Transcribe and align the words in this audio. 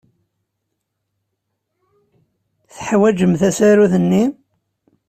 Teḥwajem 2.75 3.33
tasarut-nni? 3.39 4.23